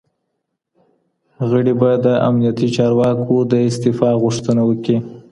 [1.49, 4.97] غړي به د امنيتي چارواکو د استعفا غوښتنه وکړي.